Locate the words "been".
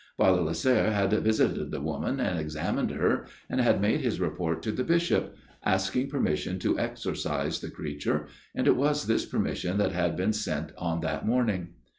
10.17-10.33